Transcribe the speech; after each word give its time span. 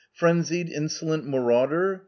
Frenzied, 0.13 0.67
insolent 0.67 1.27
marauder! 1.27 1.99